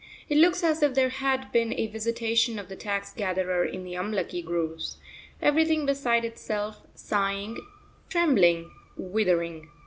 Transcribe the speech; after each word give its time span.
It 0.29 0.39
looks 0.39 0.63
as 0.63 0.81
if 0.81 0.95
there 0.95 1.09
had 1.09 1.51
been 1.51 1.73
a 1.75 1.85
visitation 1.85 2.57
of 2.57 2.69
the 2.69 2.75
tax 2.75 3.13
gatherer 3.13 3.63
in 3.63 3.83
the 3.83 3.93
Amlaki 3.93 4.43
groves, 4.43 4.97
everything 5.43 5.85
beside 5.85 6.25
itself, 6.25 6.81
sighing, 6.95 7.59
trembling, 8.09 8.71
withering. 8.97 9.69